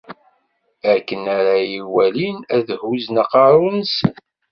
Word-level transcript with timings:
Akken 0.93 1.23
ara 1.37 1.55
iyi-walin, 1.63 2.37
ad 2.55 2.67
huzzen 2.81 3.15
aqerru-nsen. 3.23 4.13